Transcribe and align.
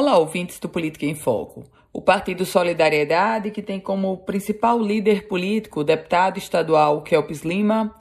Olá, 0.00 0.16
ouvintes 0.16 0.60
do 0.60 0.68
Política 0.68 1.06
em 1.06 1.16
Foco. 1.16 1.64
O 1.92 2.00
Partido 2.00 2.46
Solidariedade, 2.46 3.50
que 3.50 3.60
tem 3.60 3.80
como 3.80 4.18
principal 4.18 4.78
líder 4.80 5.26
político 5.26 5.80
o 5.80 5.84
deputado 5.84 6.38
estadual 6.38 7.02
Kelpis 7.02 7.42
Lima, 7.42 7.92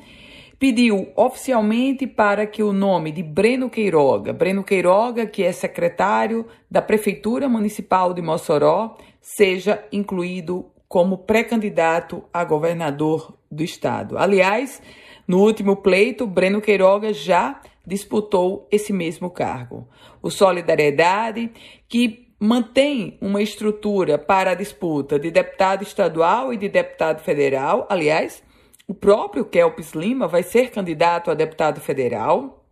pediu 0.60 1.12
oficialmente 1.16 2.06
para 2.06 2.46
que 2.46 2.62
o 2.62 2.72
nome 2.72 3.12
de 3.12 3.24
Breno 3.24 3.68
Queiroga, 3.68 4.32
Breno 4.32 4.64
Queiroga, 4.64 5.26
que 5.26 5.42
é 5.42 5.52
secretário 5.52 6.46
da 6.70 6.84
Prefeitura 6.84 7.50
Municipal 7.50 8.14
de 8.14 8.22
Mossoró, 8.22 8.96
seja 9.20 9.84
incluído 9.92 10.68
como 10.88 11.18
pré-candidato 11.18 12.24
a 12.32 12.46
governador 12.46 13.36
do 13.50 13.64
estado. 13.64 14.20
Aliás, 14.20 14.84
no 15.28 15.40
último 15.40 15.78
pleito, 15.78 16.28
Breno 16.28 16.62
Queiroga 16.62 17.12
já 17.12 17.60
disputou 17.88 18.68
esse 18.70 18.92
mesmo 18.92 19.30
cargo. 19.30 19.88
O 20.22 20.30
Solidariedade, 20.30 21.50
que 21.88 22.28
mantém 22.38 23.18
uma 23.22 23.42
estrutura 23.42 24.18
para 24.18 24.52
a 24.52 24.56
disputa 24.56 25.18
de 25.18 25.32
deputado 25.32 25.84
estadual 25.84 26.54
e 26.54 26.58
de 26.58 26.68
deputado 26.68 27.22
federal, 27.22 27.88
aliás, 27.90 28.44
o 28.86 28.94
próprio 28.94 29.46
Kelps 29.46 29.94
Lima 29.94 30.28
vai 30.28 30.44
ser 30.44 30.70
candidato 30.70 31.32
a 31.32 31.34
deputado 31.34 31.80
federal. 31.80 32.66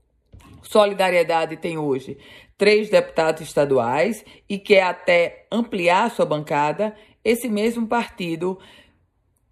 Solidariedade 0.62 1.58
tem 1.58 1.78
hoje 1.78 2.18
três 2.58 2.90
deputados 2.90 3.42
estaduais 3.42 4.24
e 4.50 4.58
quer 4.60 4.84
até 4.84 5.46
ampliar 5.52 6.12
sua 6.12 6.26
bancada. 6.26 6.94
Esse 7.24 7.48
mesmo 7.48 7.88
partido 7.88 8.60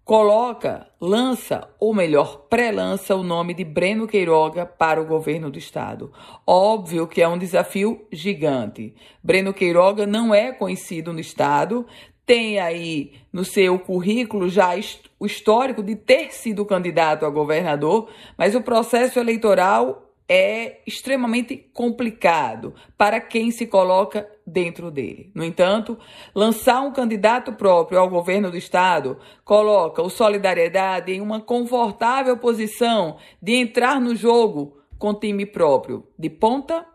coloca, 0.04 0.86
lança, 1.00 1.68
ou 1.80 1.94
melhor, 1.94 2.46
pré-lança 2.50 3.16
o 3.16 3.22
nome 3.22 3.54
de 3.54 3.64
Breno 3.64 4.06
Queiroga 4.06 4.66
para 4.66 5.00
o 5.00 5.06
governo 5.06 5.50
do 5.50 5.58
estado. 5.58 6.12
Óbvio 6.46 7.06
que 7.06 7.22
é 7.22 7.28
um 7.28 7.38
desafio 7.38 8.06
gigante. 8.12 8.94
Breno 9.22 9.54
Queiroga 9.54 10.06
não 10.06 10.34
é 10.34 10.52
conhecido 10.52 11.12
no 11.12 11.20
estado, 11.20 11.86
tem 12.26 12.58
aí 12.58 13.12
no 13.32 13.44
seu 13.44 13.78
currículo 13.78 14.48
já 14.48 14.70
o 15.18 15.26
histórico 15.26 15.82
de 15.82 15.96
ter 15.96 16.32
sido 16.32 16.64
candidato 16.64 17.24
a 17.24 17.30
governador, 17.30 18.08
mas 18.36 18.54
o 18.54 18.62
processo 18.62 19.18
eleitoral 19.18 20.03
é 20.28 20.80
extremamente 20.86 21.56
complicado 21.72 22.74
para 22.96 23.20
quem 23.20 23.50
se 23.50 23.66
coloca 23.66 24.28
dentro 24.46 24.90
dele. 24.90 25.30
No 25.34 25.44
entanto, 25.44 25.98
lançar 26.34 26.80
um 26.80 26.92
candidato 26.92 27.52
próprio 27.52 27.98
ao 27.98 28.08
governo 28.08 28.50
do 28.50 28.56
estado 28.56 29.18
coloca 29.44 30.02
o 30.02 30.10
Solidariedade 30.10 31.12
em 31.12 31.20
uma 31.20 31.40
confortável 31.40 32.36
posição 32.38 33.18
de 33.40 33.54
entrar 33.54 34.00
no 34.00 34.14
jogo 34.16 34.78
com 34.98 35.14
time 35.14 35.44
próprio, 35.44 36.06
de 36.18 36.30
ponta 36.30 36.86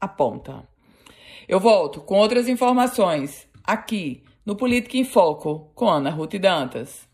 a 0.00 0.08
ponta. 0.08 0.68
Eu 1.48 1.58
volto 1.58 2.00
com 2.00 2.18
outras 2.18 2.48
informações 2.48 3.48
aqui 3.62 4.22
no 4.44 4.56
Política 4.56 4.98
em 4.98 5.04
Foco 5.04 5.70
com 5.74 5.88
Ana 5.88 6.10
Ruth 6.10 6.34
Dantas. 6.34 7.13